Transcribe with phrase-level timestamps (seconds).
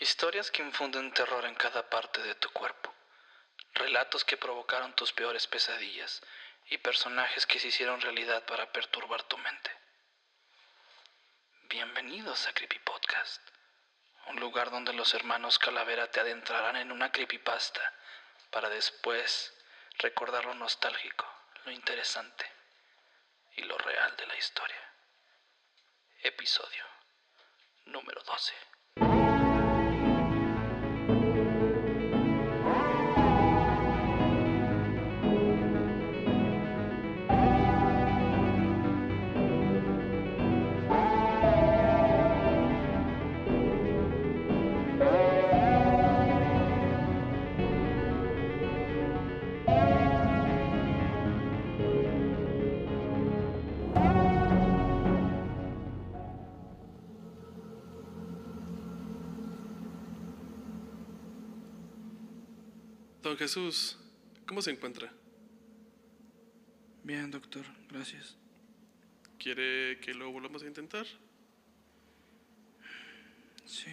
[0.00, 2.94] Historias que infunden terror en cada parte de tu cuerpo.
[3.74, 6.22] Relatos que provocaron tus peores pesadillas
[6.70, 9.72] y personajes que se hicieron realidad para perturbar tu mente.
[11.64, 13.42] Bienvenidos a Creepy Podcast,
[14.28, 17.92] un lugar donde los hermanos Calavera te adentrarán en una creepypasta
[18.52, 19.52] para después
[19.98, 21.26] recordar lo nostálgico,
[21.64, 22.48] lo interesante
[23.56, 24.92] y lo real de la historia.
[26.22, 26.84] Episodio
[27.86, 29.37] número 12.
[63.38, 63.96] Jesús,
[64.48, 65.12] ¿cómo se encuentra?
[67.04, 68.36] Bien, doctor, gracias.
[69.38, 71.06] ¿Quiere que lo volvamos a intentar?
[73.64, 73.92] Sí,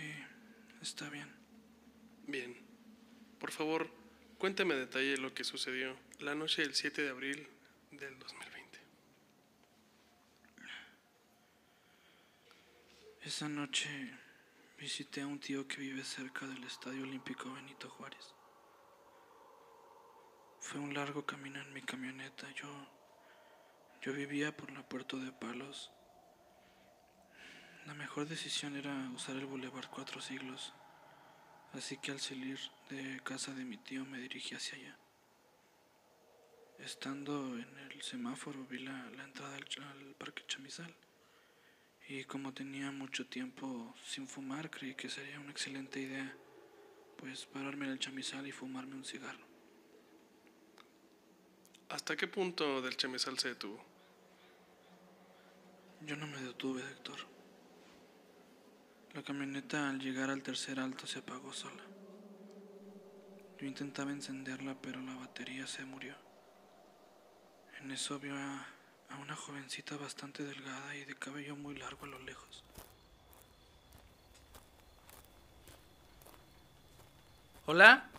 [0.81, 1.31] está bien.
[2.25, 2.57] Bien.
[3.37, 3.91] Por favor,
[4.39, 7.47] cuénteme a detalle lo que sucedió la noche del 7 de abril
[7.91, 8.79] del 2020.
[13.21, 13.89] Esa noche
[14.79, 18.33] visité a un tío que vive cerca del Estadio Olímpico Benito Juárez.
[20.67, 22.49] Fue un largo camino en mi camioneta.
[22.55, 22.67] Yo,
[24.01, 25.91] yo vivía por la Puerto de Palos.
[27.85, 30.73] La mejor decisión era usar el Boulevard Cuatro Siglos.
[31.73, 34.97] Así que al salir de casa de mi tío me dirigí hacia allá.
[36.79, 40.95] Estando en el semáforo vi la, la entrada al, al Parque Chamizal.
[42.09, 46.35] Y como tenía mucho tiempo sin fumar, creí que sería una excelente idea,
[47.17, 49.54] pues pararme en el chamizal y fumarme un cigarro.
[51.89, 53.83] ¿Hasta qué punto del chamizal se detuvo?
[56.01, 57.17] Yo no me detuve, doctor.
[59.13, 61.83] La camioneta al llegar al tercer alto se apagó sola.
[63.59, 66.15] Yo intentaba encenderla, pero la batería se murió.
[67.79, 68.67] En eso vio a,
[69.09, 72.63] a una jovencita bastante delgada y de cabello muy largo a lo lejos.
[77.67, 78.09] Hola.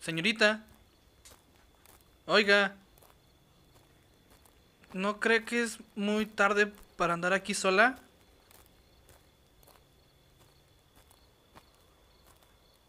[0.00, 0.64] Señorita.
[2.30, 2.76] Oiga.
[4.92, 7.98] ¿No cree que es muy tarde para andar aquí sola?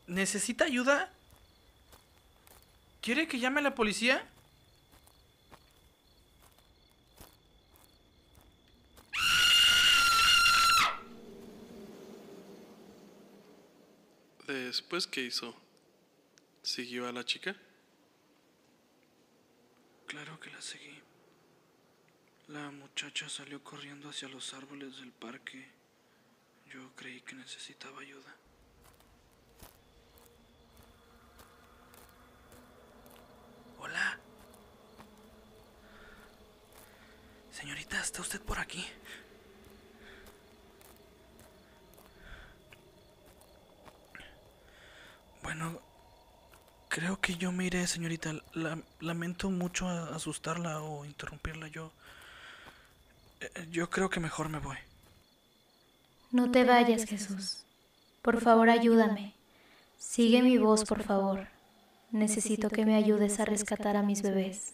[0.07, 1.09] ¿Necesita ayuda?
[3.01, 4.28] ¿Quiere que llame a la policía?
[14.47, 15.55] Después, ¿qué hizo?
[16.61, 17.55] ¿Siguió a la chica?
[20.09, 21.00] Claro que la seguí.
[22.47, 25.70] La muchacha salió corriendo hacia los árboles del parque.
[26.66, 28.36] Yo creí que necesitaba ayuda.
[33.78, 34.20] Hola.
[37.52, 38.84] Señorita, ¿está usted por aquí?
[45.44, 45.80] Bueno,
[46.99, 48.33] creo que yo me iré, señorita.
[48.53, 51.67] La- lamento mucho asustarla o interrumpirla.
[51.69, 51.91] Yo.
[53.39, 54.77] eh, Yo creo que mejor me voy.
[56.31, 57.63] No te vayas, Jesús.
[58.21, 59.33] Por favor, ayúdame.
[59.97, 61.47] Sigue mi voz, por favor.
[62.11, 64.73] Necesito que me ayudes a rescatar a mis bebés.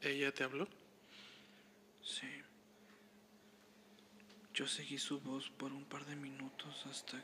[0.00, 0.68] ¿Ella te habló?
[2.02, 2.26] Sí.
[4.52, 7.22] Yo seguí su voz por un par de minutos hasta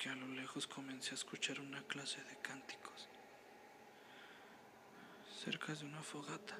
[0.00, 3.06] que a lo lejos comencé a escuchar una clase de cánticos.
[5.44, 6.56] Cerca de una fogata.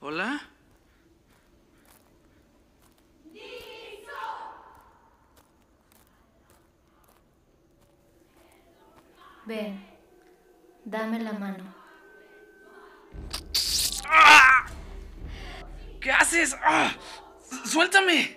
[0.00, 0.40] ¿Hola?
[9.46, 9.84] Ven,
[10.84, 11.80] dame la mano.
[16.00, 16.56] ¿Qué haces?
[16.64, 16.92] ¡Ah!
[17.64, 18.36] ¡Suéltame!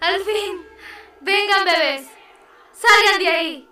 [0.00, 0.66] ¡Al fin!
[1.20, 2.06] ¡Vengan, bebés!
[2.72, 3.67] ¡Salgan de ahí!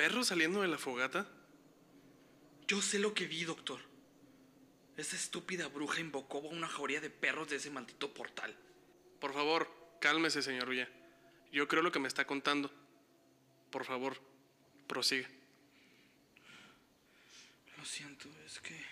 [0.00, 1.28] Perros saliendo de la fogata?
[2.66, 3.80] Yo sé lo que vi, doctor.
[4.96, 8.56] Esa estúpida bruja invocó a una jauría de perros de ese maldito portal.
[9.20, 9.68] Por favor,
[10.00, 10.88] cálmese, señor Villa.
[11.52, 12.72] Yo creo lo que me está contando.
[13.70, 14.18] Por favor,
[14.86, 15.28] prosiga.
[17.76, 18.82] Lo siento, es que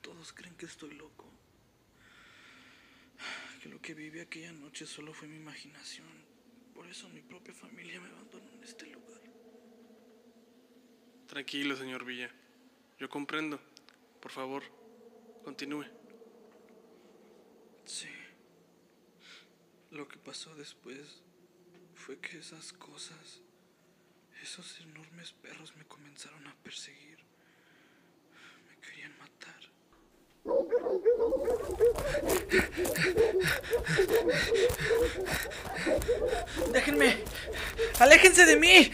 [0.00, 1.30] todos creen que estoy loco.
[3.62, 6.31] Que lo que viví aquella noche solo fue mi imaginación.
[6.92, 9.22] Eso mi propia familia me abandonó en este lugar.
[11.26, 12.30] Tranquilo, señor Villa.
[12.98, 13.58] Yo comprendo.
[14.20, 14.62] Por favor,
[15.42, 15.86] continúe.
[17.86, 18.10] Sí.
[19.90, 21.22] Lo que pasó después
[21.94, 23.40] fue que esas cosas,
[24.42, 27.21] esos enormes perros me comenzaron a perseguir.
[36.72, 37.16] ¡Déjenme!
[37.98, 38.92] ¡Aléjense de mí!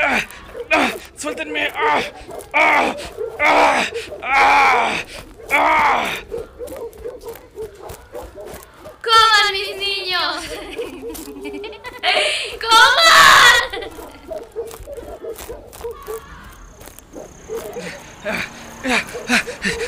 [0.00, 0.20] ¡Ah!
[0.72, 0.90] ¡Ah!
[1.16, 1.70] ¡Suéltenme!
[1.74, 2.02] ¡Ah!
[9.02, 10.44] ¡Coman mis niños!
[12.62, 14.03] ¡Coman!
[18.24, 19.80] Yeah.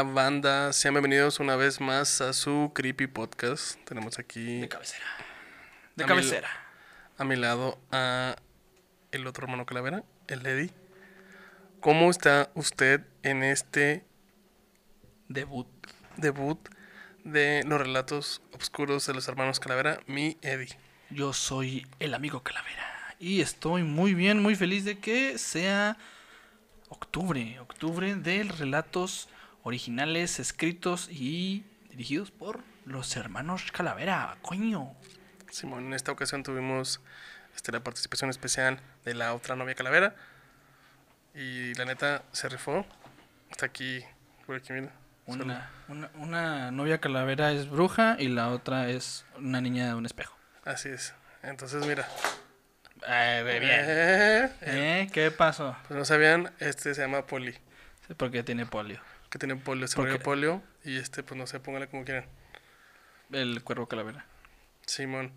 [0.00, 0.72] Onda, banda?
[0.72, 3.78] Sean bienvenidos una vez más a su Creepy Podcast.
[3.84, 5.04] Tenemos aquí De cabecera.
[5.94, 6.48] De A mi- cabecera.
[7.16, 8.36] a mi lado a
[9.12, 10.70] el otro hermano Calavera, el Eddie.
[11.80, 14.04] ¿Cómo está usted en este
[15.28, 15.66] Debut.
[16.16, 16.58] debut
[17.24, 20.00] de los relatos oscuros de los hermanos Calavera?
[20.06, 20.78] Mi Eddie.
[21.10, 23.16] Yo soy el amigo Calavera.
[23.18, 25.96] Y estoy muy bien, muy feliz de que sea
[26.88, 27.58] octubre.
[27.60, 29.28] Octubre de relatos
[29.66, 34.36] originales, escritos y dirigidos por los hermanos Calavera.
[34.40, 34.94] Coño.
[35.50, 37.00] Simón, en esta ocasión tuvimos
[37.52, 40.14] este, la participación especial de la otra novia Calavera.
[41.34, 42.86] Y la neta se rifó.
[43.50, 44.04] Está aquí,
[44.46, 44.92] por aquí, mira.
[45.26, 50.06] Una, una, una novia Calavera es bruja y la otra es una niña de un
[50.06, 50.36] espejo.
[50.64, 51.12] Así es.
[51.42, 52.06] Entonces, mira.
[53.08, 55.08] Eh, Eh, ¿Eh?
[55.12, 55.76] ¿Qué pasó?
[55.88, 57.52] Pues no sabían, este se llama Poli.
[58.06, 59.00] Sí, porque tiene polio.
[59.30, 60.62] Que tiene polio, se ¿Por murió polio.
[60.84, 62.26] Y este, pues no sé, póngale como quieran.
[63.32, 64.24] El cuervo Calavera.
[64.86, 65.32] Simón.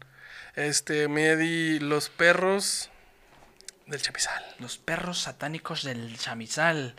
[0.55, 2.89] Este, me di los perros
[3.87, 4.43] del chamizal.
[4.59, 6.95] Los perros satánicos del chamizal.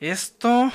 [0.00, 0.70] Esto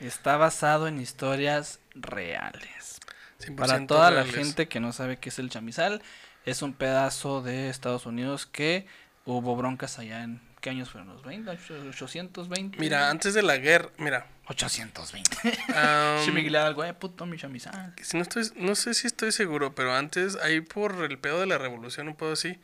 [0.00, 3.00] está basado en historias reales.
[3.40, 6.02] 100% Para toda la gente que no sabe qué es el chamizal,
[6.44, 8.86] es un pedazo de Estados Unidos que
[9.26, 10.40] hubo broncas allá en...
[10.60, 11.08] ¿Qué años fueron?
[11.08, 11.50] ¿Los 20?
[11.50, 12.76] ¿Ocho- ¿820?
[12.78, 14.26] Mira, antes de la guerra, mira.
[14.46, 15.36] 820.
[15.76, 17.94] am, Si me guiaba algo, eh, puto mi chamizal.
[18.02, 21.46] si no, estoy, no sé si estoy seguro, pero antes, ahí por el pedo de
[21.46, 22.58] la revolución, un poco así,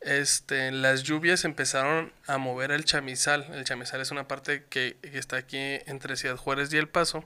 [0.00, 3.46] este, las lluvias empezaron a mover el chamizal.
[3.52, 7.24] El chamizal es una parte que, que está aquí entre Ciudad Juárez y El Paso.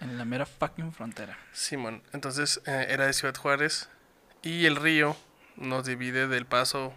[0.00, 1.38] En la mera fucking frontera.
[1.52, 3.88] Simón, entonces eh, era de Ciudad Juárez
[4.42, 5.16] y el río
[5.56, 6.94] nos divide del Paso,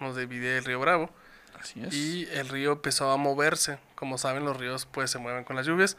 [0.00, 1.10] nos divide el río Bravo.
[1.58, 1.94] Así es.
[1.94, 3.78] Y el río empezó a moverse.
[4.04, 5.96] Como saben, los ríos pues se mueven con las lluvias.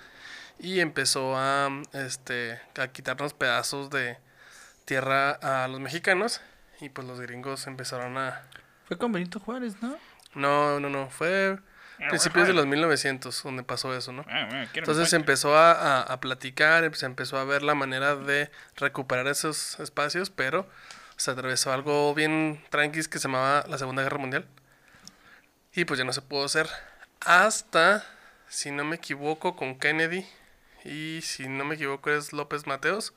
[0.59, 4.19] Y empezó a, este, a quitarnos pedazos de
[4.85, 6.39] tierra a los mexicanos.
[6.81, 8.43] Y pues los gringos empezaron a...
[8.87, 9.97] Fue con Benito Juárez, ¿no?
[10.35, 11.09] No, no, no.
[11.09, 11.57] Fue
[12.09, 14.23] principios de los 1900 donde pasó eso, ¿no?
[14.29, 18.51] Ah, Entonces se empezó a, a- a platicar, se empezó a ver la manera de
[18.75, 20.69] recuperar esos espacios, pero
[21.15, 24.45] se atravesó algo bien tranquis que se llamaba la Segunda Guerra Mundial.
[25.73, 26.69] Y pues ya no se pudo hacer
[27.21, 28.05] hasta,
[28.49, 30.25] si no me equivoco, con Kennedy
[30.83, 33.13] y si no me equivoco es López Mateos,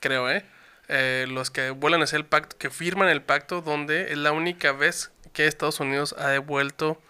[0.00, 0.44] creo, ¿eh?
[0.88, 4.72] Eh, los que vuelan hacia el pacto, que firman el pacto donde es la única
[4.72, 7.00] vez que Estados Unidos ha devuelto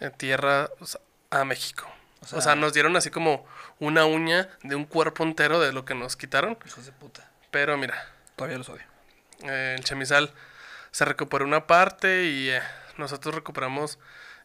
[0.00, 1.90] eh, tierra o sea, a México.
[2.30, 3.46] O O sea- nos dieron así como
[3.78, 6.58] una uña de un cuerpo entero de lo que nos quitaron.
[6.66, 7.30] Hijos de puta.
[7.50, 8.06] Pero mira,
[8.36, 8.84] Todavía los odio.
[9.44, 10.32] eh, el chamizal
[10.90, 12.50] se recuperó una parte y
[12.98, 13.98] nosotros recuperamos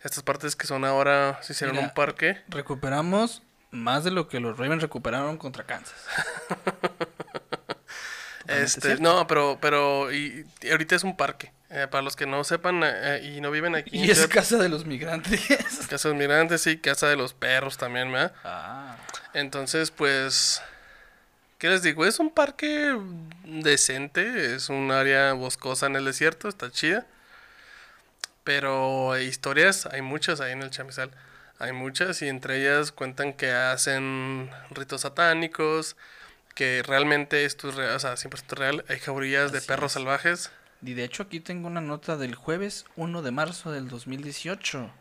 [0.08, 2.42] estas partes que son ahora, se hicieron Mira, un parque.
[2.48, 5.96] Recuperamos más de lo que los Ravens recuperaron contra Kansas.
[8.48, 11.52] Este, no, pero, pero, y, y ahorita es un parque.
[11.70, 13.90] Eh, para los que no sepan eh, y no viven aquí.
[14.06, 15.42] Y es casa de los migrantes.
[15.90, 18.34] Casa de los migrantes y casa de los perros también, ¿verdad?
[18.44, 18.96] ah.
[19.34, 20.62] Entonces, pues,
[21.58, 22.06] ¿qué les digo?
[22.06, 22.98] Es un parque
[23.44, 27.06] decente, es un área boscosa en el desierto, está chida.
[28.48, 31.12] Pero historias, hay muchas ahí en el chamizal.
[31.60, 35.98] Hay muchas y entre ellas cuentan que hacen ritos satánicos,
[36.56, 38.86] que realmente esto es real, o sea, 100% real.
[38.88, 39.94] Hay jaurías de perros es.
[39.96, 40.52] salvajes.
[40.82, 44.92] Y de hecho aquí tengo una nota del jueves 1 de marzo del 2018.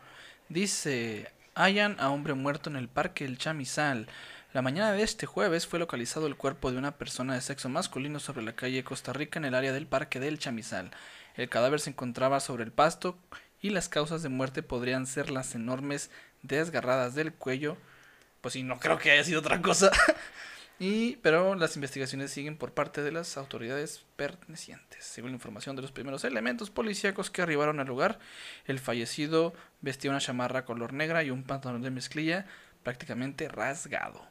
[0.49, 4.09] Dice, hallan a hombre muerto en el parque El Chamizal.
[4.51, 8.19] La mañana de este jueves fue localizado el cuerpo de una persona de sexo masculino
[8.19, 10.91] sobre la calle Costa Rica en el área del parque del Chamizal.
[11.37, 13.17] El cadáver se encontraba sobre el pasto
[13.61, 16.09] y las causas de muerte podrían ser las enormes
[16.41, 17.77] desgarradas del cuello.
[18.41, 19.91] Pues sí, no creo que haya sido otra cosa.
[20.79, 25.03] Y, pero las investigaciones siguen por parte de las autoridades pertenecientes.
[25.03, 28.19] Según la información de los primeros elementos policíacos que arribaron al lugar,
[28.65, 32.45] el fallecido vestía una chamarra color negra y un pantalón de mezclilla
[32.83, 34.23] prácticamente rasgado.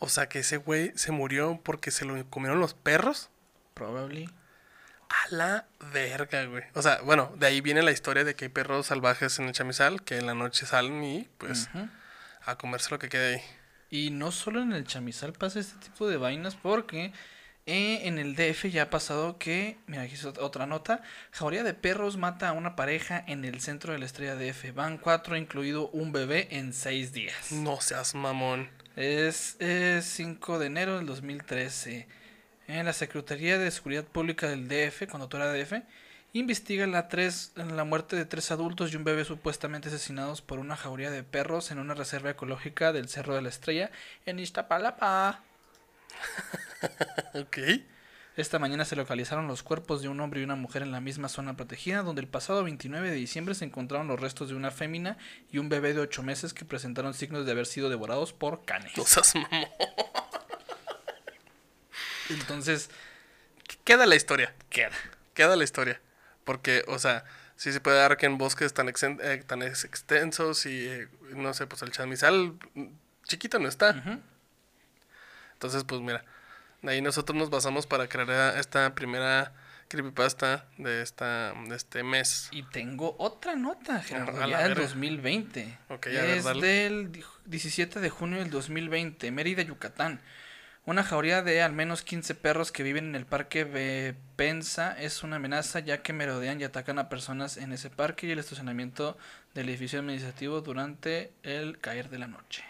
[0.00, 3.30] O sea, que ese güey se murió porque se lo comieron los perros.
[3.74, 4.28] Probably.
[5.08, 6.64] A la verga, güey.
[6.74, 9.52] O sea, bueno, de ahí viene la historia de que hay perros salvajes en el
[9.52, 11.68] chamizal que en la noche salen y pues
[12.44, 13.42] a comerse lo que quede ahí.
[13.90, 17.12] Y no solo en el chamizal pasa este tipo de vainas porque
[17.66, 21.62] eh, en el DF ya ha pasado que, mira, aquí es ot- otra nota, jauría
[21.64, 24.72] de perros mata a una pareja en el centro de la estrella DF.
[24.74, 27.52] Van cuatro, incluido un bebé, en seis días.
[27.52, 28.68] No seas mamón.
[28.96, 32.06] Es, es 5 de enero del 2013.
[32.68, 35.82] En la Secretaría de Seguridad Pública del DF, conductora DF,
[36.32, 40.76] investiga la, tres, la muerte de tres adultos y un bebé supuestamente asesinados por una
[40.76, 43.90] jauría de perros en una reserva ecológica del Cerro de la Estrella
[44.26, 45.42] en Iztapalapa.
[47.34, 47.58] Ok.
[48.36, 51.28] Esta mañana se localizaron los cuerpos de un hombre y una mujer en la misma
[51.30, 55.16] zona protegida, donde el pasado 29 de diciembre se encontraron los restos de una fémina
[55.50, 58.92] y un bebé de 8 meses que presentaron signos de haber sido devorados por canes.
[58.96, 59.68] No seas mamón.
[62.30, 62.90] Entonces,
[63.84, 64.54] Queda la historia.
[64.70, 64.92] queda.
[65.34, 66.00] Queda la historia.
[66.44, 67.24] Porque, o sea,
[67.56, 71.08] sí se puede dar que en bosques tan, exen- eh, tan ex- extensos y, eh,
[71.34, 72.54] no sé, pues el chamizal
[73.24, 74.20] chiquito no está.
[75.54, 76.24] Entonces, pues mira,
[76.82, 79.52] de ahí nosotros nos basamos para crear esta primera
[79.88, 82.48] creepypasta de, esta, de este mes.
[82.52, 84.82] Y tengo otra nota, Gerardo, A ya del verga.
[84.82, 85.78] 2020.
[85.88, 90.20] Ok, a ver, es del di- 17 de junio del 2020, Mérida, Yucatán.
[90.86, 95.22] Una jauría de al menos 15 perros que viven en el parque Be- Pensa es
[95.24, 99.18] una amenaza ya que merodean y atacan a personas en ese parque y el estacionamiento
[99.54, 102.64] del edificio administrativo durante el caer de la noche.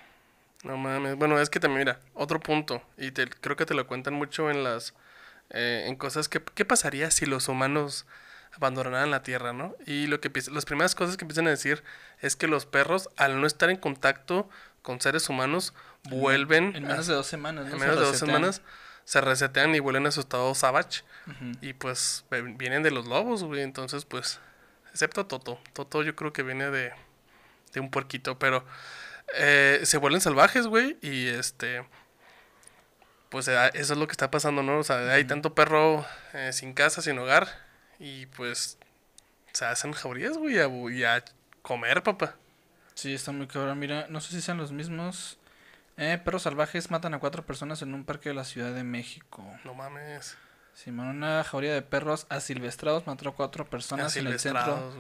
[0.65, 1.17] No mames.
[1.17, 2.83] Bueno, es que también, mira, otro punto.
[2.99, 4.95] Y te, creo que te lo cuentan mucho en las.
[5.51, 6.43] eh, en cosas que.
[6.43, 8.07] ¿Qué pasaría si los humanos
[8.53, 9.77] abandonaran la Tierra, no?
[9.87, 11.85] Y lo que las primeras cosas que empiezan a decir
[12.21, 14.49] es que los perros, al no estar en contacto
[14.83, 15.75] con seres humanos,
[16.09, 16.75] vuelven.
[16.77, 17.73] En a- menos de dos semanas, ¿no?
[17.73, 18.63] en menos de dos semanas
[19.05, 21.03] se resetean y vuelven a su estado savage.
[21.61, 23.63] Y pues vienen de los lobos, güey.
[23.63, 24.41] Entonces, pues.
[24.93, 25.61] Excepto Toto.
[25.73, 26.93] Toto yo creo que viene de.
[27.73, 28.39] De un puerquito.
[28.39, 28.65] Pero.
[29.35, 30.97] eh, se vuelven salvajes, güey.
[31.03, 31.85] Y este.
[33.29, 34.79] Pues eh, eso es lo que está pasando, ¿no?
[34.79, 37.49] O sea, hay tanto perro eh, sin casa, sin hogar.
[37.99, 38.79] Y pues.
[39.53, 40.59] Se hacen jaurías, güey.
[40.61, 41.25] a bu- Y a
[41.63, 42.35] comer, papá.
[42.95, 43.79] Sí, está muy cabrón.
[43.79, 45.39] Mira, no sé si sean los mismos.
[45.97, 49.45] Eh, perros salvajes matan a cuatro personas en un parque de la Ciudad de México.
[49.65, 50.37] No mames.
[50.75, 54.93] Simón, una jauría de perros asilvestrados mató a cuatro personas en el centro.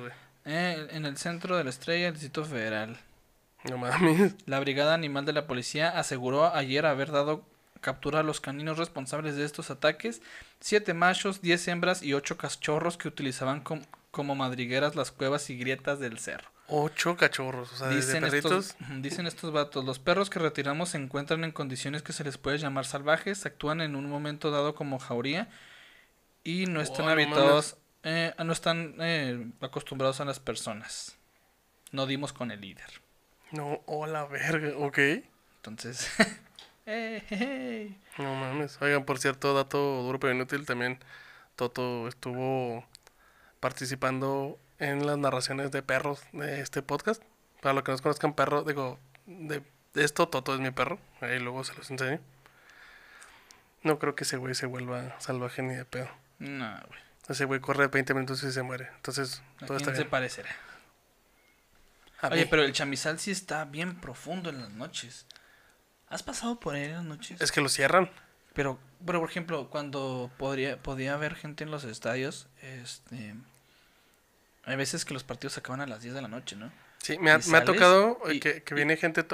[0.46, 2.96] Eh, en el centro de la estrella del Distrito Federal.
[3.68, 4.34] No mames.
[4.46, 7.44] La Brigada Animal de la Policía aseguró ayer haber dado
[7.82, 10.22] captura a los caninos responsables de estos ataques.
[10.60, 15.58] Siete machos, diez hembras y ocho cachorros que utilizaban com- como madrigueras las cuevas y
[15.58, 16.48] grietas del cerro.
[16.68, 17.72] Ocho cachorros.
[17.72, 18.70] O sea, Dicen perritos.
[18.70, 22.38] estos, dicen estos vatos, los perros que retiramos se encuentran en condiciones que se les
[22.38, 25.48] puede llamar salvajes, actúan en un momento dado como jauría
[26.42, 31.16] y no están Oh, no habituados, eh, no están eh, acostumbrados a las personas.
[31.92, 33.00] No dimos con el líder.
[33.52, 34.76] No, hola, verga.
[34.76, 34.98] Ok.
[35.58, 36.10] Entonces,
[36.86, 37.96] eh.
[38.18, 38.80] No mames.
[38.82, 40.98] Oigan, por cierto, dato duro pero inútil, también
[41.54, 42.84] Toto estuvo
[43.60, 47.22] participando en las narraciones de perros de este podcast.
[47.62, 49.62] Para los que no conozcan perro, digo, de,
[49.94, 50.98] de esto Toto es mi perro.
[51.20, 52.20] Ahí luego se los enseño.
[53.82, 56.08] No creo que ese güey se vuelva salvaje ni de pedo.
[56.38, 57.00] no, güey.
[57.28, 58.88] Ese güey corre 20 minutos y se muere.
[58.94, 60.10] Entonces, ¿A todo está quién se bien.
[60.10, 60.48] parecerá?
[62.20, 62.46] A Oye, mí.
[62.48, 65.26] pero el chamizal sí está bien profundo en las noches.
[66.08, 67.40] ¿Has pasado por ahí en las noches?
[67.40, 68.10] Es que lo cierran.
[68.54, 73.34] Pero, pero por ejemplo, cuando podría, podía haber gente en los estadios, este...
[74.66, 76.70] Hay veces que los partidos se acaban a las 10 de la noche, ¿no?
[76.98, 79.24] Sí, me ha, Y me ha tocado eh, y- que, que y- viene gente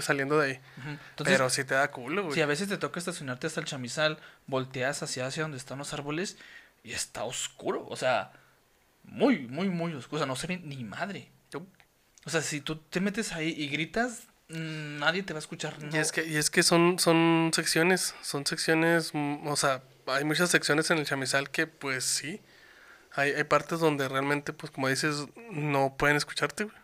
[0.00, 0.60] saliendo de ahí.
[0.78, 2.34] Entonces, pero sí te da culo, güey.
[2.34, 5.92] si a veces te toca estacionarte hasta el chamizal, volteas hacia, hacia donde están los
[5.92, 6.36] árboles
[6.82, 7.86] y está oscuro.
[7.88, 8.32] O sea,
[9.04, 10.16] muy, muy, muy oscuro.
[10.16, 11.30] O sea, no se ve ni madre.
[12.24, 15.76] O sea, si tú te metes ahí y gritas, nadie te va a escuchar.
[15.80, 15.96] Y no.
[15.96, 20.50] es que, y es que son, son secciones, son secciones, mm, o sea, hay muchas
[20.50, 22.40] secciones en el chamizal que pues sí,
[23.14, 26.76] hay, hay partes donde realmente, pues como dices, no pueden escucharte, güey.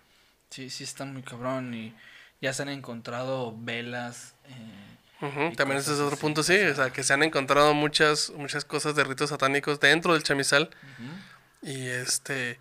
[0.50, 1.94] Sí, sí está muy cabrón y
[2.40, 4.34] ya se han encontrado velas.
[4.48, 8.64] eh, También ese es otro punto, sí, o sea, que se han encontrado muchas, muchas
[8.64, 10.70] cosas de ritos satánicos dentro del chamizal
[11.62, 12.58] y este,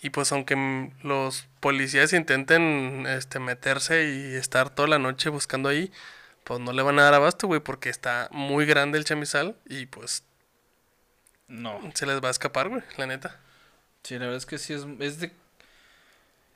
[0.00, 5.92] y pues aunque los policías intenten, este, meterse y estar toda la noche buscando ahí,
[6.44, 9.86] pues no le van a dar abasto, güey, porque está muy grande el chamizal y
[9.86, 10.24] pues
[11.50, 11.80] No.
[11.94, 13.38] se les va a escapar, güey, la neta.
[14.02, 15.32] Sí, la verdad es que sí es, es de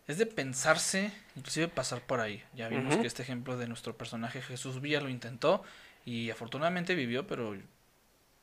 [0.06, 2.42] es de pensarse, inclusive pasar por ahí.
[2.54, 5.62] Ya vimos que este ejemplo de nuestro personaje Jesús Villa lo intentó
[6.04, 7.56] y afortunadamente vivió, pero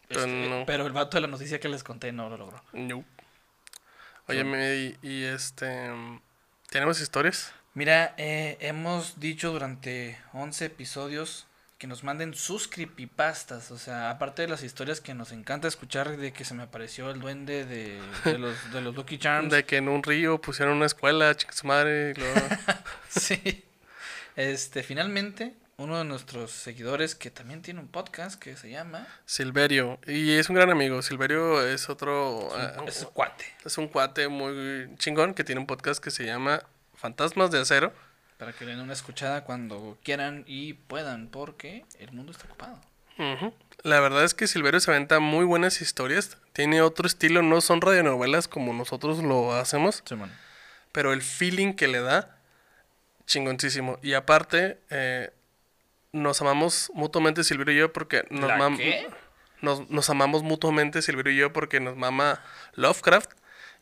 [0.07, 0.65] Pero este, no.
[0.65, 2.63] pero el vato de la noticia que les conté no lo logró.
[2.73, 3.05] No.
[4.27, 5.89] Oye, y, y, este.
[6.69, 7.53] ¿Tenemos historias?
[7.73, 11.45] Mira, eh, hemos dicho durante 11 episodios
[11.81, 16.15] que nos manden sus creepypastas, o sea, aparte de las historias que nos encanta escuchar
[16.15, 19.51] de que se me apareció el duende de, de los, de los Lucky Charms.
[19.51, 22.11] De que en un río pusieron una escuela, chica su madre.
[22.15, 22.39] y luego-
[23.09, 23.65] Sí.
[24.35, 29.99] Este, finalmente, uno de nuestros seguidores que también tiene un podcast que se llama Silverio.
[30.05, 31.01] Y es un gran amigo.
[31.01, 32.49] Silverio es otro.
[32.55, 33.45] ah, es cuate.
[33.65, 36.61] es un cuate muy chingón que tiene un podcast que se llama
[36.93, 37.91] Fantasmas de Acero.
[38.41, 42.81] Para que le den una escuchada cuando quieran y puedan, porque el mundo está ocupado.
[43.19, 43.53] Ujú.
[43.83, 46.39] La verdad es que Silverio se aventa muy buenas historias.
[46.51, 50.01] Tiene otro estilo, no son radionovelas como nosotros lo hacemos.
[50.07, 50.31] Simón.
[50.91, 52.35] pero el feeling que le da,
[53.27, 53.99] chingoncísimo.
[54.01, 55.29] Y aparte, eh,
[56.11, 59.07] nos amamos mutuamente Silverio y yo porque nos, ¿La mam- qué?
[59.61, 62.41] nos, nos amamos mutuamente Silverio y yo porque nos mama
[62.73, 63.31] Lovecraft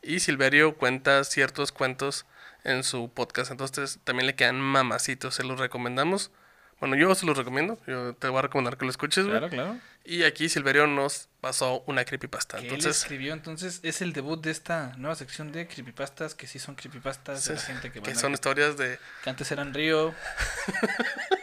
[0.01, 2.25] y Silverio cuenta ciertos cuentos
[2.63, 3.51] en su podcast.
[3.51, 6.31] Entonces también le quedan mamacitos, se los recomendamos.
[6.79, 9.37] Bueno, yo se los recomiendo, yo te voy a recomendar que lo escuches, güey.
[9.37, 9.77] Claro, claro.
[10.05, 12.57] Y aquí Silverio nos pasó una creepypasta.
[12.57, 16.47] Que él Entonces, escribió, entonces es el debut de esta nueva sección de creepypastas, que
[16.47, 18.97] sí son creepypastas de la gente que, que van a- son historias de...
[19.23, 20.15] que antes eran Río,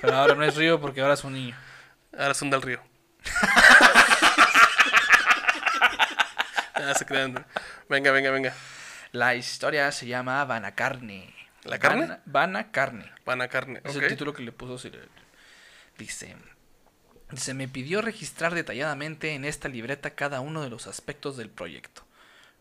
[0.01, 1.55] pero ahora no es Río porque ahora es un niño.
[2.19, 2.81] Ahora son del río.
[6.79, 7.45] ya se crean.
[7.88, 8.55] Venga, venga, venga.
[9.12, 11.33] La historia se llama Vanacarne.
[11.64, 12.03] ¿La carne?
[12.03, 13.11] Vana- Vanacarne.
[13.25, 13.81] Van a carne.
[13.85, 14.77] Es el título que le puso
[15.99, 16.37] Dice,
[17.35, 22.03] se me pidió registrar detalladamente en esta libreta cada uno de los aspectos del proyecto.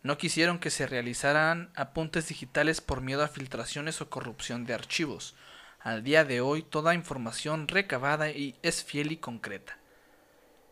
[0.02, 5.34] No quisieron que se realizaran apuntes digitales por miedo a filtraciones o corrupción de archivos.
[5.80, 9.76] Al día de hoy toda información recabada y es fiel y concreta.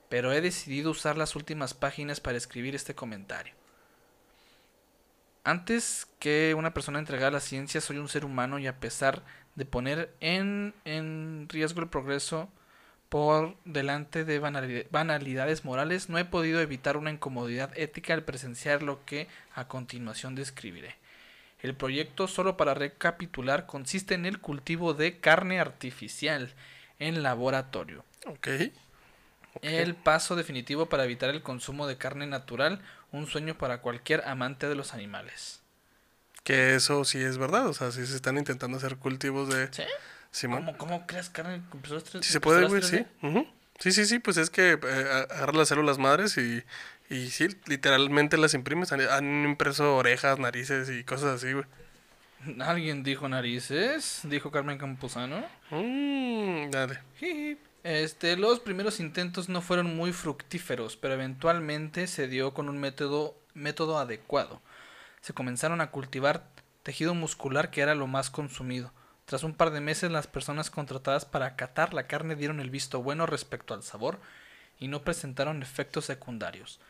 [0.09, 3.55] Pero he decidido usar las últimas páginas para escribir este comentario.
[5.45, 9.23] Antes que una persona entregada a la ciencia, soy un ser humano y a pesar
[9.55, 12.49] de poner en, en riesgo el progreso
[13.11, 18.83] por delante de banali- banalidades morales, no he podido evitar una incomodidad ética al presenciar
[18.83, 20.97] lo que a continuación describiré.
[21.61, 26.53] El proyecto, solo para recapitular, consiste en el cultivo de carne artificial
[26.99, 28.05] en laboratorio.
[28.27, 28.49] Ok.
[29.63, 32.81] El paso definitivo para evitar el consumo de carne natural,
[33.15, 35.61] un sueño para cualquier amante de los animales.
[36.43, 37.67] Que eso sí es verdad.
[37.67, 39.73] O sea, sí se están intentando hacer cultivos de.
[39.73, 39.83] ¿Sí?
[40.31, 40.65] Simón.
[40.65, 41.83] ¿Cómo, cómo creas carne con
[42.23, 42.97] Sí se puede, güey, sí.
[42.97, 43.07] 3D?
[43.23, 43.47] Ujú.
[43.79, 44.19] Sí, sí, sí.
[44.19, 46.63] Pues es que eh, agarras las células madres y.
[47.11, 48.93] Y sí, literalmente las imprimes.
[48.93, 51.67] Han, han impreso orejas, narices y cosas así, güey.
[52.61, 55.45] Alguien dijo narices, dijo Carmen Campuzano.
[55.71, 56.99] Mmm, dale.
[57.85, 63.39] Este, los primeros intentos no fueron muy fructíferos, pero eventualmente se dio con un método,
[63.53, 64.63] método adecuado.
[65.21, 66.49] Se comenzaron a cultivar
[66.83, 68.91] tejido muscular que era lo más consumido.
[69.27, 73.03] Tras un par de meses las personas contratadas para catar la carne dieron el visto
[73.03, 74.19] bueno respecto al sabor
[74.79, 76.81] y no presentaron efectos secundarios.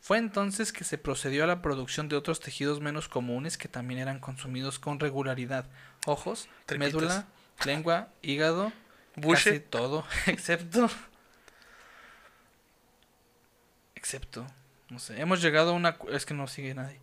[0.00, 4.00] Fue entonces que se procedió a la producción de otros tejidos menos comunes que también
[4.00, 5.66] eran consumidos con regularidad.
[6.06, 7.28] Ojos, médula,
[7.64, 8.72] lengua, hígado,
[9.20, 9.50] Buche.
[9.50, 10.88] Casi todo, excepto.
[13.94, 14.46] Excepto
[14.88, 15.96] No sé, hemos llegado a una...
[16.10, 16.98] Es que no sigue nadie.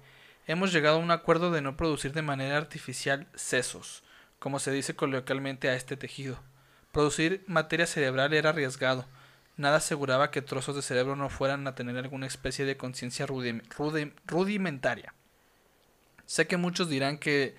[0.48, 4.04] Hemos llegado a un acuerdo de no producir de manera artificial sesos,
[4.40, 6.40] como se dice coloquialmente a este tejido.
[6.92, 9.06] Producir materia cerebral era arriesgado.
[9.58, 13.62] Nada aseguraba que trozos de cerebro no fueran a tener alguna especie de conciencia rudim-
[13.70, 15.14] rudim- rudimentaria.
[16.26, 17.56] Sé que muchos dirán que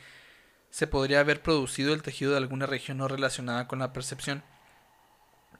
[0.70, 4.42] se podría haber producido el tejido de alguna región no relacionada con la percepción.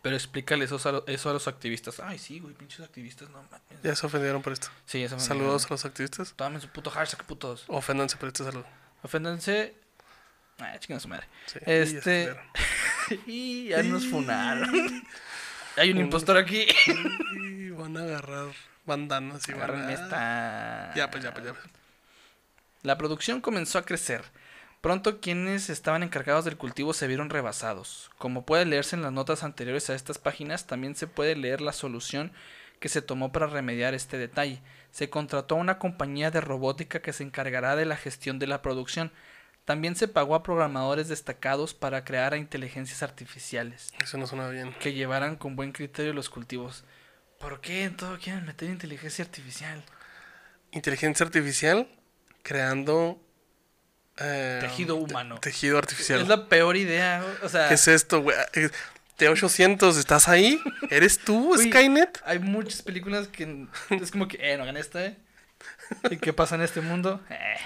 [0.02, 1.98] Pero explícale eso a, lo- eso a los activistas.
[2.00, 3.60] Ay, sí, güey, pinches activistas, no mames.
[3.82, 4.68] Ya se ofendieron por esto.
[4.86, 6.34] Sí, eso me Saludos a los activistas.
[6.36, 7.64] Tomen su puto hashtag, putos.
[7.66, 8.64] Oféndanse por este saludo.
[9.02, 9.74] Oféndanse.
[10.60, 11.26] Ah, chingan su madre.
[11.46, 12.32] Sí, Este- y ya
[13.08, 15.04] se y ya nos funaron.
[15.76, 16.66] Hay un impostor aquí.
[17.36, 18.48] Y van a agarrar
[18.84, 19.94] bandanas y van Agárrenme a...
[19.94, 20.92] esta.
[20.94, 21.52] Ya, pues ya, pues ya.
[21.54, 21.64] pues.
[22.82, 24.22] La producción comenzó a crecer.
[24.80, 28.10] Pronto quienes estaban encargados del cultivo se vieron rebasados.
[28.16, 31.72] Como puede leerse en las notas anteriores a estas páginas, también se puede leer la
[31.72, 32.32] solución
[32.78, 34.60] que se tomó para remediar este detalle.
[34.92, 38.62] Se contrató a una compañía de robótica que se encargará de la gestión de la
[38.62, 39.10] producción.
[39.64, 44.74] También se pagó a programadores destacados para crear a inteligencias artificiales Eso no suena bien.
[44.80, 46.84] que llevaran con buen criterio los cultivos.
[47.38, 49.84] ¿Por qué en todo quieren meter inteligencia artificial?
[50.70, 51.88] Inteligencia artificial
[52.42, 53.20] creando...
[54.20, 55.38] eh, Tejido te- humano.
[55.40, 56.20] tejido artificial.
[56.20, 57.24] Es la peor idea.
[57.42, 58.36] O sea, ¿Qué es esto, güey?
[58.54, 58.70] Eh,
[59.18, 60.60] T800, ¿estás ahí?
[60.90, 61.68] ¿Eres tú, Uy.
[61.68, 62.20] Skynet?
[62.24, 65.16] Hay muchas películas que es como que, eh, no gané esta, eh.
[66.10, 67.20] ¿Y qué pasa en este mundo?
[67.30, 67.56] Eh.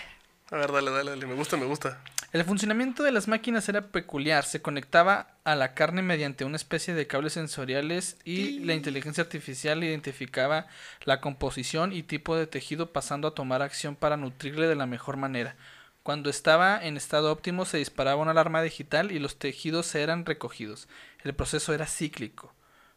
[0.50, 1.26] A ver, dale, dale, dale.
[1.26, 1.98] Me gusta, me gusta.
[2.32, 4.44] El funcionamiento de las máquinas era peculiar.
[4.44, 9.82] Se conectaba a la carne mediante una especie de cables sensoriales y la inteligencia artificial
[9.84, 10.66] identificaba
[11.04, 15.16] la composición y tipo de tejido pasando a tomar acción para nutrirle de la mejor
[15.18, 15.56] manera.
[16.02, 20.88] Cuando estaba en estado óptimo se disparaba una alarma digital y los tejidos eran recogidos.
[21.22, 22.52] El proceso era cíclico.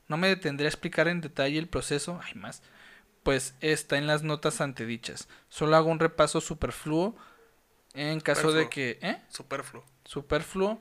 [0.07, 2.61] No me detendré a explicar en detalle el proceso, hay más,
[3.23, 5.27] pues está en las notas antedichas.
[5.49, 7.15] Solo hago un repaso superfluo
[7.93, 8.99] en caso de que...
[9.01, 9.21] ¿Eh?
[9.29, 9.83] Superfluo.
[10.03, 10.79] superfluo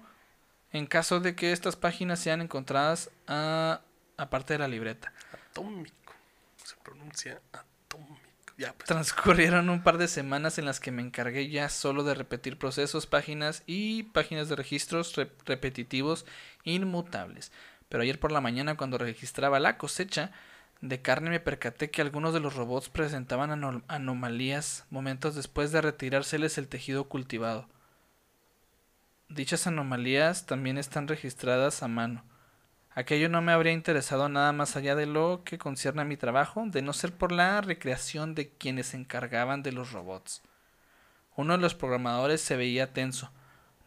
[0.72, 3.82] en caso de que estas páginas sean encontradas a,
[4.16, 5.12] aparte de la libreta.
[5.32, 6.12] Atómico.
[6.64, 8.33] Se pronuncia atómico.
[8.56, 8.72] Ya.
[8.84, 13.06] Transcurrieron un par de semanas en las que me encargué ya solo de repetir procesos,
[13.06, 16.24] páginas y páginas de registros re- repetitivos
[16.62, 17.50] inmutables.
[17.88, 20.30] Pero ayer por la mañana cuando registraba la cosecha
[20.80, 25.80] de carne me percaté que algunos de los robots presentaban ano- anomalías momentos después de
[25.80, 27.68] retirárseles el tejido cultivado.
[29.28, 32.22] Dichas anomalías también están registradas a mano.
[32.96, 36.62] Aquello no me habría interesado nada más allá de lo que concierne a mi trabajo,
[36.66, 40.42] de no ser por la recreación de quienes se encargaban de los robots.
[41.34, 43.32] Uno de los programadores se veía tenso.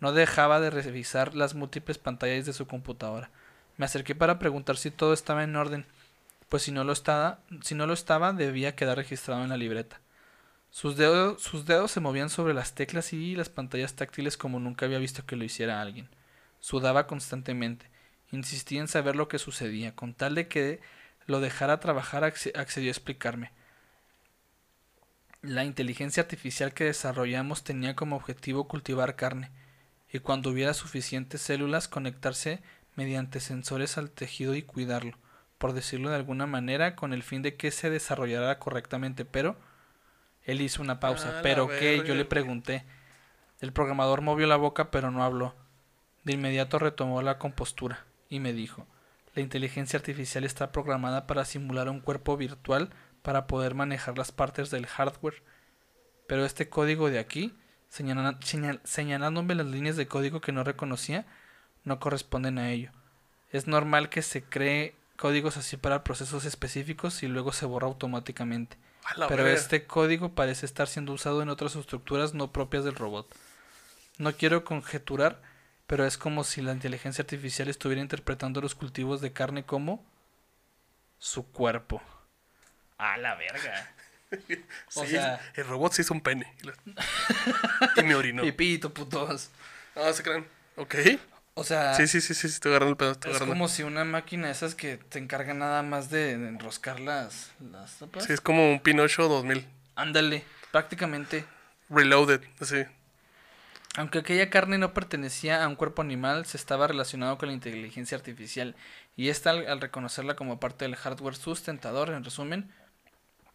[0.02, 3.32] No dejaba de revisar las múltiples pantallas de su computadora.
[3.78, 5.86] Me acerqué para preguntar si todo estaba en orden,
[6.50, 10.02] pues si no lo estaba, si no lo estaba debía quedar registrado en la libreta.
[10.70, 14.86] Sus dedos, sus dedos se movían sobre las teclas y las pantallas táctiles como nunca
[14.86, 16.10] había visto que lo hiciera alguien.
[16.60, 17.90] Sudaba constantemente.
[18.32, 19.96] Insistí en saber lo que sucedía.
[19.96, 20.82] Con tal de que
[21.26, 23.52] lo dejara trabajar, acce- accedió a explicarme.
[25.42, 29.52] La inteligencia artificial que desarrollamos tenía como objetivo cultivar carne,
[30.12, 32.62] y cuando hubiera suficientes células conectarse
[32.96, 35.18] mediante sensores al tejido y cuidarlo,
[35.58, 39.26] por decirlo de alguna manera, con el fin de que se desarrollara correctamente.
[39.26, 39.58] Pero
[40.44, 41.42] él hizo una pausa.
[41.44, 41.98] ¿Pero qué?
[42.06, 42.86] Yo le pregunté.
[43.60, 45.56] El programador movió la boca pero no habló.
[46.24, 48.86] De inmediato retomó la compostura y me dijo,
[49.36, 52.90] la inteligencia artificial está programada para simular un cuerpo virtual
[53.22, 55.44] para poder manejar las partes del hardware.
[56.28, 57.54] Pero este código de aquí,
[57.90, 61.26] señala- señal- señalándome las líneas de código que no reconocía,
[61.84, 62.92] no corresponden a ello.
[63.52, 68.78] Es normal que se cree códigos así para procesos específicos y luego se borra automáticamente.
[69.30, 73.34] Pero este código parece estar siendo usado en otras estructuras no propias del robot.
[74.18, 75.42] No quiero conjeturar,
[75.88, 80.06] pero es como si la inteligencia artificial estuviera interpretando los cultivos de carne como
[81.18, 82.02] su cuerpo.
[82.98, 83.92] A la verga.
[84.96, 86.54] o Sí, sea- el robot se hizo un pene.
[87.96, 88.44] Y, me orinó.
[88.44, 89.50] Pipito, putos.
[89.96, 90.46] No, se crean.
[90.76, 90.96] Ok.
[91.54, 93.12] O sea, Sí, sí, sí, sí, estoy agarrando el pedo.
[93.14, 93.56] Estoy es agarrando.
[93.56, 97.52] como si una máquina de esas que te encarga nada más de, de enroscar las,
[97.72, 98.26] las tapas.
[98.26, 99.66] Sí, es como un Pinocho 2000.
[99.96, 101.46] Ándale, prácticamente.
[101.90, 102.84] Reloaded, así.
[103.98, 108.16] Aunque aquella carne no pertenecía a un cuerpo animal, se estaba relacionado con la inteligencia
[108.16, 108.76] artificial,
[109.16, 112.72] y esta al, reconocerla como parte del hardware sustentador, en resumen,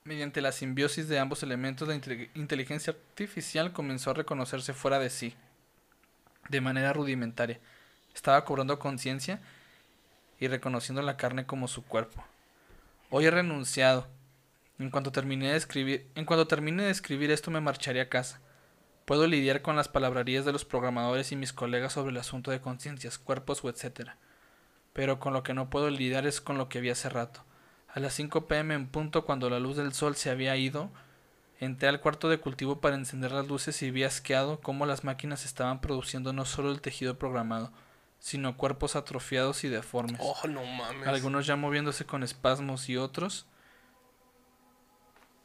[0.03, 5.11] mediante la simbiosis de ambos elementos, la inte- inteligencia artificial comenzó a reconocerse fuera de
[5.11, 5.37] sí,
[6.49, 7.61] de manera rudimentaria.
[8.13, 9.41] Estaba cobrando conciencia
[10.41, 12.25] y reconociendo la carne como su cuerpo.
[13.11, 14.09] Hoy he renunciado.
[14.81, 18.41] En cuanto terminé de escribir, en cuanto termine de escribir esto me marcharé a casa.
[19.05, 22.61] Puedo lidiar con las palabrerías de los programadores y mis colegas sobre el asunto de
[22.61, 24.17] conciencias, cuerpos o etcétera.
[24.93, 27.45] Pero con lo que no puedo lidiar es con lo que vi hace rato.
[27.89, 30.91] A las 5 pm en punto, cuando la luz del sol se había ido,
[31.59, 35.45] entré al cuarto de cultivo para encender las luces y vi asqueado cómo las máquinas
[35.45, 37.73] estaban produciendo no solo el tejido programado,
[38.19, 40.21] sino cuerpos atrofiados y deformes.
[40.23, 41.09] Oh, no mames.
[41.09, 43.47] Algunos ya moviéndose con espasmos y otros.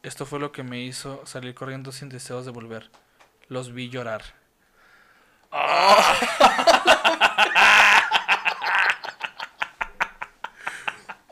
[0.02, 2.90] Esto fue lo que me hizo salir corriendo sin deseos de volver.
[3.48, 4.22] Los vi llorar.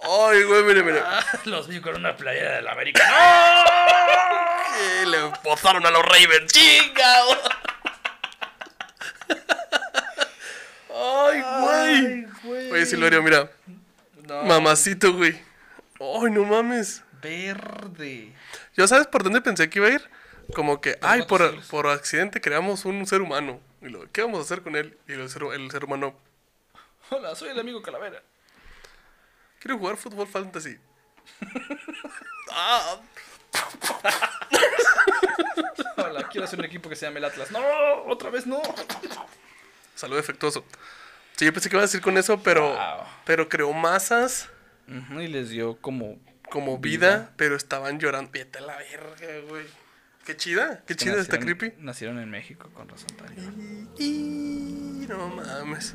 [0.03, 1.03] Ay, güey, mire, mire.
[1.45, 3.05] Los vi con una playera del América.
[4.77, 6.53] Que le pozaron a los Ravens.
[6.53, 7.15] ¡Chinga!
[10.95, 11.43] Ay,
[12.43, 12.71] güey.
[12.73, 13.51] Oye, Silverio, mira.
[14.45, 15.33] Mamacito, güey.
[16.01, 17.03] Ay, no mames.
[17.23, 18.33] Verde.
[18.77, 20.16] ¿Yo sabes por dónde pensé que iba a ir?
[20.55, 23.61] Como que, ay, por, por accidente creamos un ser humano.
[23.83, 24.97] Y lo, ¿qué vamos a hacer con él?
[25.09, 26.15] Y el ser, el ser humano,
[27.11, 28.21] Hola, soy el amigo Calavera.
[29.61, 30.77] quiero jugar fútbol fantasy.
[32.53, 33.01] ah,
[35.97, 37.51] Hola, quiero hacer un equipo que se llame el Atlas.
[37.51, 37.61] No,
[38.07, 38.61] otra vez no.
[39.95, 40.65] salud defectuoso.
[41.37, 43.07] Sí, yo pensé que iba a decir con eso, pero, Wow.
[43.25, 44.49] pero creó masas
[44.89, 46.19] y les dio como.
[46.51, 48.31] como vida, pero estaban llorando.
[48.33, 49.67] Vete a la verga, güey.
[50.27, 51.75] Qué chida, qué chida, está creepy.
[51.79, 53.07] Nacieron en México, con razón.
[53.17, 53.43] Tario.
[53.99, 55.95] Y no mames.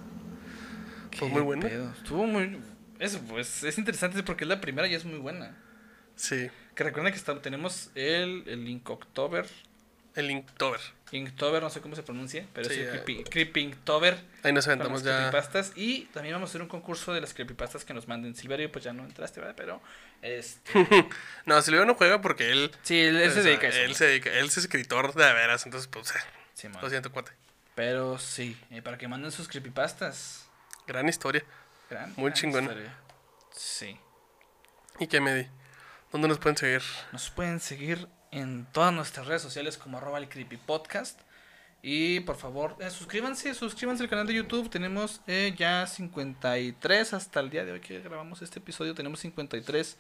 [1.19, 1.67] Pues muy buena.
[1.67, 1.91] pedo.
[1.91, 2.59] Estuvo muy.
[2.99, 5.57] Eso, pues es interesante porque es la primera y es muy buena.
[6.15, 9.47] Sí, Que recuerden que está- tenemos el, el Inktober.
[10.15, 10.79] el Inktober.
[11.12, 14.17] Inktober, no sé cómo se pronuncia, pero Sí, es el creepy, Inktober.
[14.43, 15.17] Ahí nos aventamos ya.
[15.17, 15.74] creepypastas.
[15.76, 18.34] Y también vamos a hacer un concurso de las creepypastas que nos manden.
[18.36, 19.56] Silverio, pues ya no entraste, ¿verdad?
[19.58, 19.82] Pero.
[20.21, 20.71] Este,
[21.45, 22.71] No, Silvio no juega porque él.
[22.84, 23.80] sí, él, se dedica a eso.
[23.80, 26.19] Él se dedica, él es escritor de veras, entonces, pues, eh,
[26.54, 27.32] Sí, lo siento, cuate.
[27.76, 30.47] Pero sí, eh, para que manden sus creepypastas.
[30.88, 31.43] Gran historia.
[31.89, 32.62] Gran, Muy gran chingona.
[32.67, 32.95] historia.
[33.52, 33.97] Sí.
[35.00, 35.47] ¿Y qué me di?
[36.12, 36.82] ¿Dónde nos pueden seguir?
[37.12, 41.19] Nos pueden seguir en todas nuestras redes sociales como arroba el creepypodcast.
[41.83, 44.69] Y por favor, eh, suscríbanse, suscríbanse al canal de YouTube.
[44.69, 48.93] Tenemos eh, ya 53 hasta el día de hoy que grabamos este episodio.
[48.93, 49.97] Tenemos 53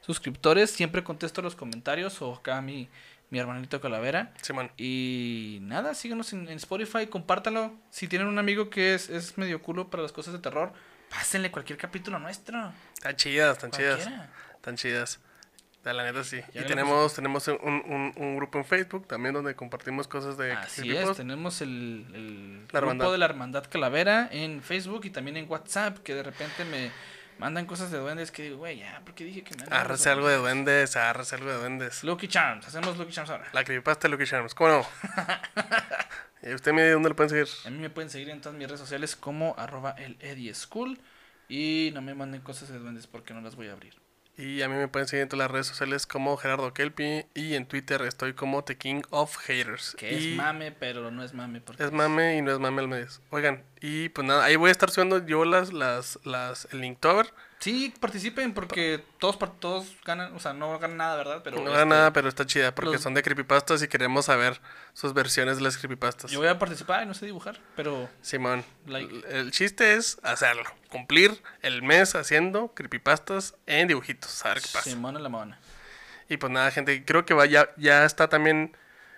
[0.00, 0.70] suscriptores.
[0.70, 2.88] Siempre contesto los comentarios o acá mi,
[3.30, 4.32] mi hermanito Calavera.
[4.42, 4.70] Simón.
[4.76, 7.74] Y nada, síganos en, en Spotify, compártanlo.
[7.90, 10.72] Si tienen un amigo que es, es medio culo para las cosas de terror,
[11.10, 12.72] pásenle cualquier capítulo nuestro.
[12.94, 14.08] Están chidas, están chidas.
[14.54, 15.20] Están chidas.
[15.84, 16.40] De la neta sí.
[16.52, 20.52] Ya y tenemos, tenemos un, un, un grupo en Facebook también donde compartimos cosas de
[20.52, 23.12] Así es, tenemos el, grupo hermandad.
[23.12, 26.90] de la Hermandad Calavera en Facebook y también en WhatsApp, que de repente me
[27.38, 30.28] mandan cosas de duendes que digo, güey, ya, ¿por qué dije que me Arrece algo
[30.28, 32.02] de duendes, arrece algo de duendes.
[32.02, 33.48] Lucky Charms, hacemos Lucky Charms ahora.
[33.52, 34.86] La creepypasta de Lucky Charms, ¿cómo no?
[36.42, 37.46] ¿Y usted me dónde lo pueden seguir?
[37.64, 40.98] A mí me pueden seguir en todas mis redes sociales como arroba el Eddie School
[41.48, 43.94] y no me manden cosas de duendes porque no las voy a abrir.
[44.38, 47.54] Y a mí me pueden seguir en todas las redes sociales como Gerardo Kelpi y
[47.54, 49.96] en Twitter estoy como The King of Haters.
[49.98, 51.60] Que Y es mame, pero no es mame.
[51.60, 53.08] Porque Es mame y no es mame al medio.
[53.30, 57.34] Oigan, y pues nada, ahí voy a estar subiendo yo las, las, las, el Linktober.
[57.60, 61.40] Sí, participen porque todos, todos ganan, o sea, no ganan nada, ¿verdad?
[61.42, 64.26] Pero No este, gana nada, pero está chida porque los- son de creepypastas y queremos
[64.26, 64.60] saber
[64.92, 66.30] sus versiones de las creepypastas.
[66.30, 69.24] Yo voy a participar y no sé dibujar, pero Simón, Like.
[69.28, 74.90] el, chiste es hacerlo, cumplir el mes haciendo creepypastas en dibujitos, a ver qué pasa.
[74.90, 75.58] Simón en la mona.
[76.28, 78.76] Y pues nada, gente, creo que vaya, ya está también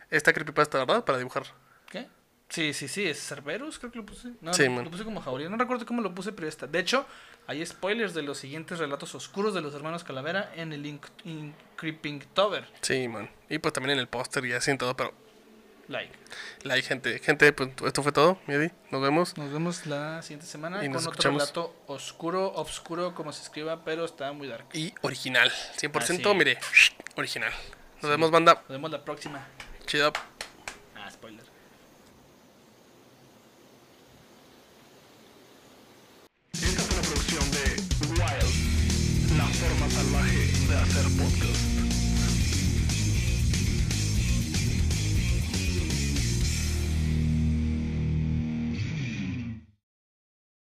[0.08, 1.04] esta creepypasta, ¿verdad?
[1.04, 1.44] Para dibujar.
[1.90, 2.08] ¿Qué?
[2.50, 4.30] Sí, sí, sí, es Cerberus, creo que lo puse.
[4.40, 5.48] No, Sí, lo, lo puse como Jauría.
[5.48, 6.66] No recuerdo cómo lo puse, pero ya está.
[6.66, 7.06] De hecho,
[7.46, 12.24] hay spoilers de los siguientes relatos oscuros de los hermanos Calavera en el in Creeping
[12.34, 12.66] Tower.
[12.82, 13.30] Sí, man.
[13.48, 15.14] Y pues también en el póster y así en todo, pero
[15.90, 16.12] Like.
[16.62, 17.18] like, gente.
[17.18, 18.72] Gente, pues esto fue todo, mi Eddie.
[18.90, 19.36] Nos vemos.
[19.36, 24.04] Nos vemos la siguiente semana Y con otro relato oscuro, obscuro, como se escriba, pero
[24.04, 24.66] está muy dark.
[24.72, 25.50] Y original.
[25.80, 26.34] 100% Así.
[26.36, 26.58] mire,
[27.16, 27.52] original.
[28.02, 28.54] Nos vemos, banda.
[28.54, 29.46] Nos vemos la próxima.
[29.86, 30.12] Chido.
[38.20, 41.59] Wild, la forma salvaje de hacer podcast.